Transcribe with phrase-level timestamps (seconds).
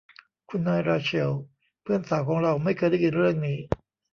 [0.49, 1.31] คุณนายราเชล
[1.81, 3.57] เพื่อนสาวของเราไม่เคยได้ยินเรื่องนี้